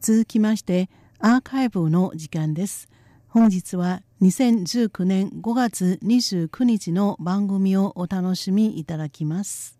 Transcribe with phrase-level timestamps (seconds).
[0.00, 2.88] 続きましてアーカイブの時間です。
[3.28, 9.78] 本日は2019年5月29日の番組をお楽しみいただきます。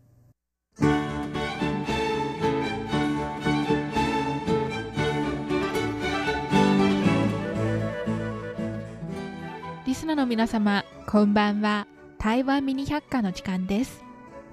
[9.87, 11.87] リスナーの皆様こんばんは。
[12.19, 14.05] 台湾ミニ百科の時間です。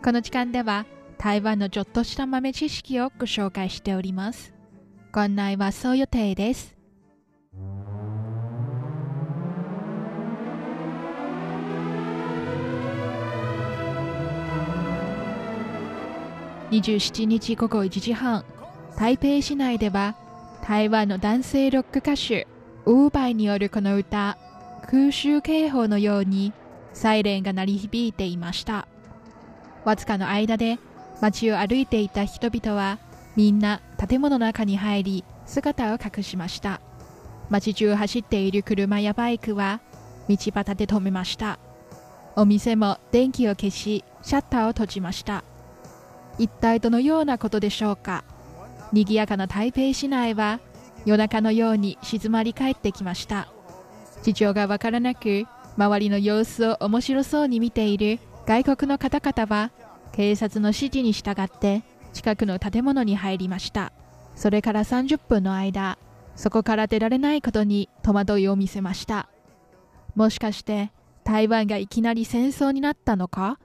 [0.01, 0.85] この時間では
[1.17, 4.56] 台湾のちょっとした豆知識をご紹介しております。
[5.17, 6.77] ご案内はそう予定です。
[16.69, 18.45] 27日午後1時半
[18.95, 20.15] 台北市内では
[20.61, 22.45] 台湾の男性ロック歌手
[22.85, 24.37] ウーバイによるこの歌
[24.83, 26.53] 空襲警報のように
[26.93, 28.87] サイレンが鳴り響いていました。
[29.83, 30.77] わずかの間で
[31.21, 32.99] 街を歩いていた人々は
[33.37, 36.81] みんな建物の中に入り姿を隠しました。
[37.51, 39.79] 街中走っている車やバイクは
[40.27, 41.59] 道端で止めました。
[42.35, 45.43] お店も電気を消しシャッターを閉じました。
[46.39, 48.23] 一体どのようなことでしょうか。
[48.91, 50.59] 賑やかな台北市内は
[51.05, 53.47] 夜中のように静まり返ってきました。
[54.23, 55.45] 事情がわからなく
[55.77, 59.71] 周りの様子を面白そうに見ている外国の方々は
[60.11, 63.91] 警察の指示に従って近くの建物に入りました。
[64.35, 65.97] それから30分の間
[66.35, 69.29] そこから出られないことに戸惑いを見せました。
[70.15, 70.91] もしかして
[71.23, 73.59] 台湾がいきなり戦争になったのか？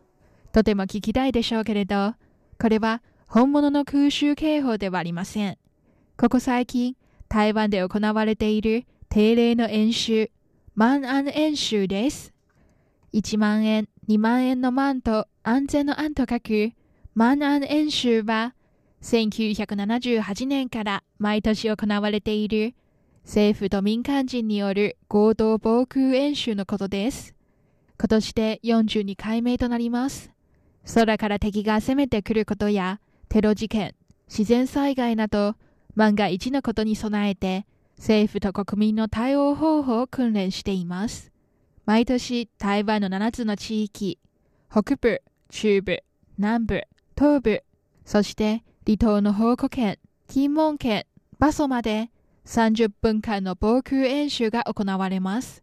[0.52, 2.14] とても聞きたいでしょうけれど
[2.58, 5.58] これは本物の空襲警報ではありません。
[6.18, 6.96] ここ最近
[7.28, 10.30] 台湾で行われている定例の演習
[10.74, 12.32] 万安演習です。
[13.12, 16.72] 1万円2万円の万と安全の安と書く
[17.14, 18.54] 万安演習は
[19.02, 22.74] 1978年から毎年行われている
[23.24, 27.34] 政府と民間人による合同防空演習のことです。
[27.98, 30.30] 今年で42回目となります。
[30.94, 33.94] 空から敵が攻めてくることやテロ事件、
[34.26, 35.56] 自然災害など
[35.94, 37.66] 万が一のことに備えて
[37.98, 41.30] 政府と国民の対応方法を訓練しています。
[41.84, 44.18] 毎年台湾の7つの地域、
[44.70, 45.20] 北部、
[45.50, 46.02] 中部、
[46.38, 46.82] 南部、
[47.16, 47.62] 東部、
[48.04, 51.04] そして離島の宝庫県、金門県、
[51.38, 52.10] 馬祖まで
[52.46, 55.62] 30分間の防空演習が行われます。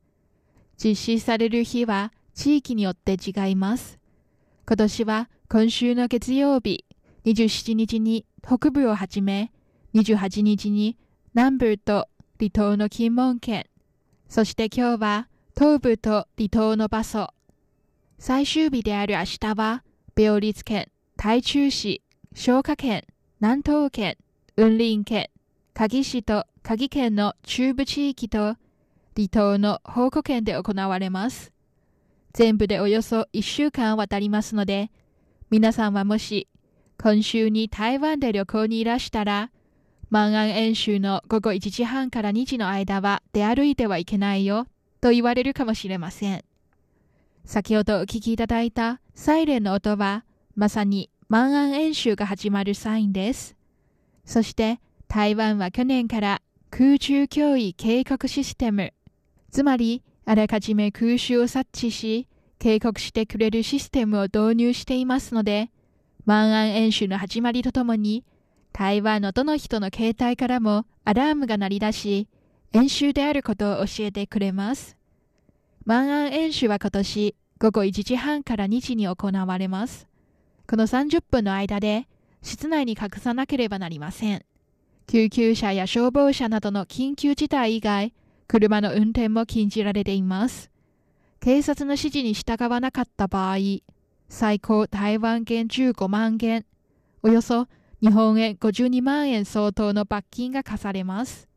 [0.81, 3.99] 実施される日は地域によって違います。
[4.65, 6.85] 今年は今週の月曜日
[7.25, 9.51] 27日に北部をはじめ
[9.93, 10.97] 28日に
[11.33, 12.07] 南部と
[12.39, 13.65] 離島の金門県、
[14.27, 15.27] そして今日は
[15.57, 17.33] 東部と離島の馬祖。
[18.17, 19.83] 最終日である明日は、
[20.15, 20.89] 病立県、
[21.21, 22.01] 台中市、
[22.33, 23.03] 消化県、
[23.41, 24.15] 南東県、
[24.55, 25.29] 雲林県、
[25.73, 28.55] 鍵市と鍵県の中部地域と
[29.17, 31.51] 離島の宝庫県で行われます。
[32.31, 34.91] 全部でおよそ1週間渡りますので、
[35.49, 36.47] 皆さんはもし
[36.97, 39.51] 今週に台湾で旅行にいらしたら、
[40.09, 44.67] 万安演習の午後1時半から2時の間は出歩いてはいけないよ
[45.01, 46.45] と言われるかもしれません。
[47.43, 50.23] 先ほどお聞きいただいたサイレンの音は
[50.59, 53.55] まさに万安演習が始まるサインです。
[54.25, 58.91] そして台湾は去年から空中脅威警告システム、
[59.51, 62.27] つまりあらかじめ空襲を察知し
[62.59, 65.71] 警告してくれるシステムを導入していますので、
[66.25, 68.25] 万安演習の始まりとともに
[68.73, 72.27] 台湾のどの人の携帯からもアラームが鳴り出し、
[72.73, 74.97] 演習であることを教えてくれます。
[75.85, 80.08] 万安演習は今年午後1時半から2時に行われます。
[80.69, 82.07] この30分の間で
[82.43, 84.45] 室内に隠さなければなりません。
[85.07, 88.13] 救急車や消防車などの緊急事態以外、
[88.47, 90.69] 車の運転も禁じられています。
[91.39, 93.57] 警察の指示に従わなかった場合、
[94.27, 96.63] 最高台湾元15万元、
[97.23, 97.67] およそ
[97.99, 101.47] 日本円52万円相当の罰金が課されます。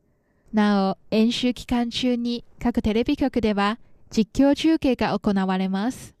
[0.51, 3.77] なお、演習期間中に各テレビ局では
[4.09, 6.15] 実況中継が行われます。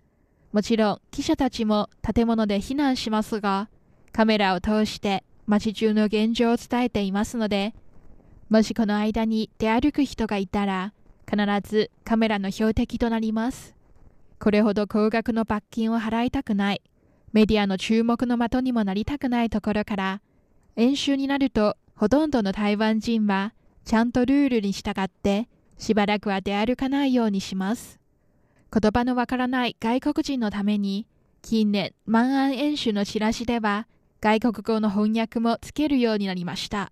[0.53, 3.69] もちろん記者たちも建物で避難しますが、
[4.11, 7.73] カメラを通して街中の現状を伝えていますので、
[8.49, 10.93] もしこの間に出歩く人がいたら、
[11.27, 13.75] 必ずカメラの標的となります。
[14.39, 16.81] これほど高額の罰金を払いたくない、
[17.31, 20.21] メディアの注目の的にもなりたくないところから、
[20.75, 23.53] 演習になるとほとんどの台湾人は
[23.85, 25.47] ちゃんとルールに従って
[25.77, 28.02] しばらくは出歩かないようにします。
[28.73, 31.05] 言葉のわからない外国人のために、
[31.43, 33.87] 近年、万安演習のチラシでは、
[34.19, 36.91] 外国語の翻訳もつけるようになりました。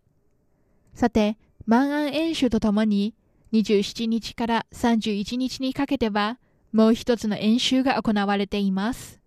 [0.94, 3.16] さて、満安演習とともに
[3.54, 6.38] 27日から31日にかけては
[6.72, 9.20] もう一つの演習が行われています。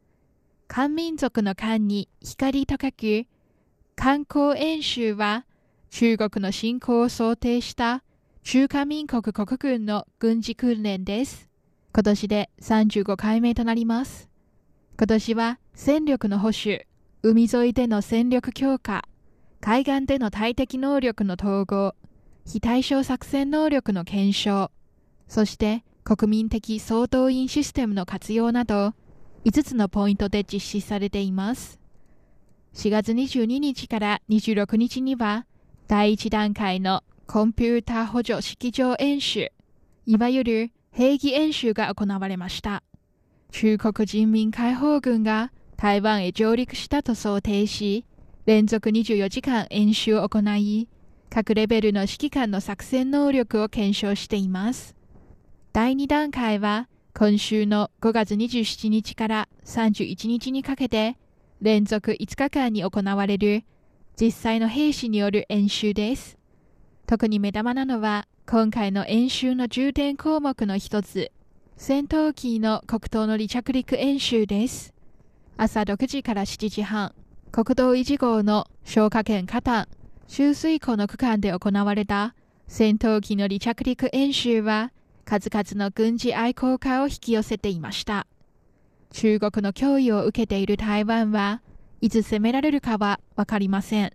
[0.69, 3.27] 漢民族の漢に光と書く
[3.97, 5.47] 観光演習は
[5.91, 8.03] 中国の侵攻を想定した
[8.43, 11.54] 中華民国国軍の軍事訓練です。
[11.97, 14.29] 今年で35回目となります。
[14.99, 16.89] 今年は戦力の保守、
[17.23, 19.05] 海沿いでの戦力強化、
[19.61, 21.95] 海岸での対敵能力の統合、
[22.45, 24.73] 非対称作戦能力の検証、
[25.29, 28.93] そして国民的総動員システムの活用など、
[29.45, 31.79] 5つのポイントで実施されています。
[32.75, 35.47] 4月22日から26日には、
[35.87, 39.53] 第1段階のコンピューター補助式場演習、
[40.07, 42.85] いわゆる兵器演習が行われました。
[43.51, 48.05] 中国人民解放軍が台湾へ上陸したと想定し、
[48.47, 50.89] 連続24時間演習を行い、
[51.31, 54.95] 各レベルの指揮官の作戦能力を検証しています。
[55.73, 61.17] 第2段階は今週の5月27日から31日にかけて
[61.61, 63.65] 連続5日間に行われる
[64.21, 66.39] 実際の兵士による演習です。
[67.09, 71.33] 特に目玉なのは今回の演習の重点項目の一つ、
[71.79, 74.93] 戦闘機の国道の離着陸演習です。
[75.57, 77.15] 朝6時から7時半、
[77.51, 79.89] 国道1号の消火圏加担、
[80.29, 82.35] 周水湖の区間で行われた
[82.69, 84.93] 戦闘機の離着陸演習は
[85.25, 88.27] 数々の軍事愛好家を引き寄せていました。
[89.11, 91.63] 中国の脅威を受けている台湾は
[92.03, 94.13] いつ攻められるかはわかりません。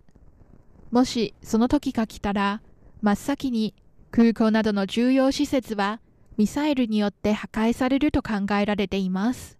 [0.92, 2.62] もしその時が来たら
[3.02, 3.74] 真っ先に
[4.10, 6.00] 空港などの重要施設は
[6.36, 9.58] ミサイルによって破壊されると考えられています。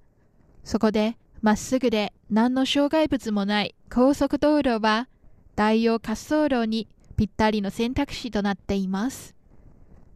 [0.64, 5.08] そこでまっすぐで何の障害物もない高速道路は
[5.56, 9.34] 大洋滑走路にぴったりの選択肢となっています。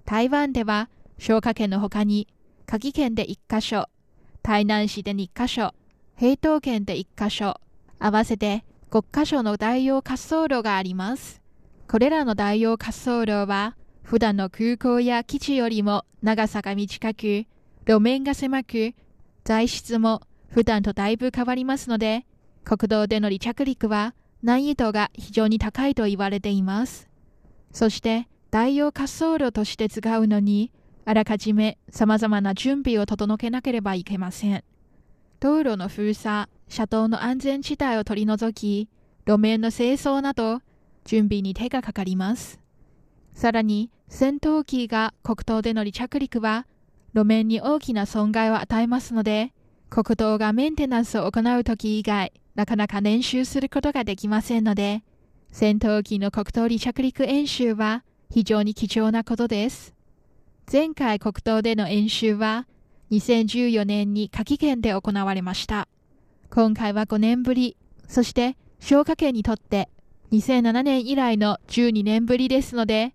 [0.06, 0.88] 台湾では
[1.18, 2.28] 消火圏の他に、
[2.66, 3.88] 夏季県で1カ所、
[4.42, 5.74] 台南市で2カ所、
[6.16, 7.60] 平東県で1カ所、
[7.98, 11.42] 合わせて5カ所の大洋滑走路があります。
[11.88, 17.46] これらの大洋滑走路は、普段の空港や基地よりも長さが短く、
[17.86, 18.94] 路面が狭く、
[19.44, 22.26] 材質も普段とだいぶ変わりますので、
[22.64, 27.08] 国道での離着陸は難易度が非常に高いと言われています。
[27.72, 30.70] そして、大洋滑走路として使うのに、
[31.06, 34.64] あらかじめ様々な準備を整けなければいけません。
[35.40, 38.88] 道路の封鎖、車道の安全地帯を取り除き、
[39.26, 40.60] 路面の清掃など、
[41.04, 42.60] 準備に手がかかります。
[43.34, 46.68] さらに、戦闘機が国道での離着陸は、
[47.14, 49.52] 路面に大きな損害を与えますので、
[49.90, 55.02] 国道がメンテナンスを行うとき以外、なかなか練習することができませんので、
[55.50, 59.94] 戦闘機の国道離着陸演習は非常に貴重なことです。
[60.72, 62.68] 前回国東での演習は
[63.10, 65.88] 2014年に夏季県で行われました。
[66.50, 67.76] 今回は5年ぶり、
[68.06, 69.88] そして消火圏にとって
[70.30, 73.12] 2007年以来の12年ぶりですので、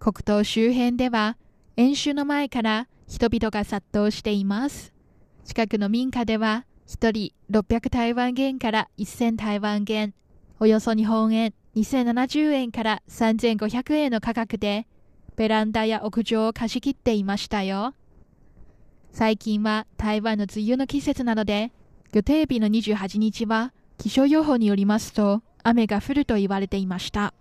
[0.00, 1.36] 国東周辺では
[1.76, 4.94] 演習の前から人々が殺到しています。
[5.44, 10.14] 近くの民家では1人600台湾元から1000台湾元、
[10.58, 14.86] およそ日本円2070円から3500円の価格で
[15.36, 17.94] ベランダや屋上を貸し切っていましたよ。
[19.12, 21.72] 最近は台湾の梅雨の季節なので、
[22.14, 27.34] 予定日の28日は気象予報によりますと雨が降ると言われていました。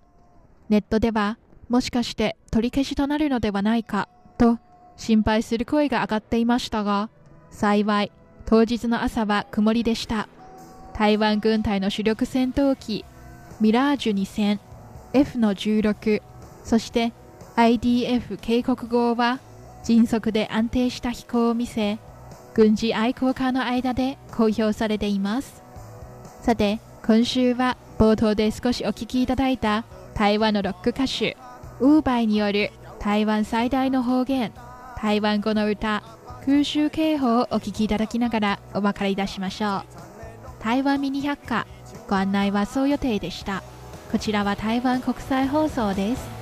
[0.68, 1.38] ネットでは
[1.70, 4.60] もしかして取り消しとなるのではないかと
[4.98, 7.10] 心配する声が上がっていましたが、
[7.52, 8.12] 幸い
[8.46, 10.28] 当日の朝は曇りでした。
[11.00, 13.06] 台湾軍隊の主力戦闘機
[13.62, 14.60] ミラージュ2000
[15.14, 16.22] F の16
[16.66, 17.14] そして
[17.56, 19.40] IDF 警告号は
[19.86, 22.00] 迅速で安定した飛行を見せ
[22.54, 25.64] 軍事愛好家の間で公表されています
[26.42, 29.86] さて今週は冒頭で少しお聴きいただいた
[30.16, 31.38] 台湾のロック歌手
[31.80, 34.52] ウーバイによる台湾最大の方言
[35.02, 36.04] 台湾語の歌
[36.46, 39.84] 空襲警報をお聞きいただきながらお別れいたしましょう。
[40.60, 41.68] 台湾ミニ百科
[42.10, 43.64] ご案内はそう予定でした。
[44.12, 46.39] こちらは台湾国際放送です。